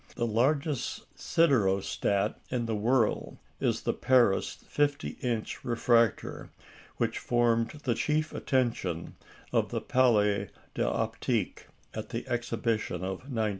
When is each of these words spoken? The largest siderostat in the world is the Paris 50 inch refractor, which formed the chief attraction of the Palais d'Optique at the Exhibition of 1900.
The 0.15 0.25
largest 0.25 1.05
siderostat 1.15 2.33
in 2.49 2.65
the 2.65 2.75
world 2.75 3.37
is 3.59 3.81
the 3.81 3.93
Paris 3.93 4.55
50 4.67 5.09
inch 5.21 5.63
refractor, 5.63 6.49
which 6.97 7.19
formed 7.19 7.69
the 7.83 7.93
chief 7.93 8.33
attraction 8.33 9.13
of 9.51 9.69
the 9.69 9.79
Palais 9.79 10.49
d'Optique 10.73 11.67
at 11.93 12.09
the 12.09 12.27
Exhibition 12.27 13.03
of 13.03 13.19
1900. 13.31 13.49